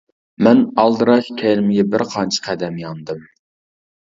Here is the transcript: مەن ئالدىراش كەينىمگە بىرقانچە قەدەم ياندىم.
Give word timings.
مەن 0.45 0.61
ئالدىراش 0.83 1.29
كەينىمگە 1.41 1.85
بىرقانچە 1.91 2.43
قەدەم 2.49 2.81
ياندىم. 2.85 3.21